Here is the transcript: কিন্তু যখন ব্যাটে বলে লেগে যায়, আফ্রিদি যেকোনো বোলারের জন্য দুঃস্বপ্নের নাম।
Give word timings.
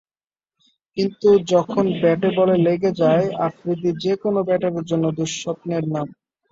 কিন্তু 0.97 1.29
যখন 1.51 1.85
ব্যাটে 2.01 2.29
বলে 2.37 2.55
লেগে 2.65 2.91
যায়, 3.01 3.25
আফ্রিদি 3.47 3.89
যেকোনো 4.03 4.39
বোলারের 4.47 4.85
জন্য 4.89 5.05
দুঃস্বপ্নের 5.17 5.83
নাম। 5.93 6.07